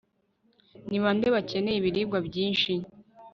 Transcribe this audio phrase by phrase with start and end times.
[0.89, 2.71] ni bande bakeneye ibiribwa byinshi